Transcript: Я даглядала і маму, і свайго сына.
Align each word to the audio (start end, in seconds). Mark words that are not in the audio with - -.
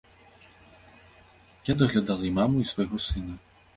Я 1.67 1.73
даглядала 1.81 2.29
і 2.31 2.33
маму, 2.39 2.55
і 2.65 2.69
свайго 2.71 3.03
сына. 3.11 3.33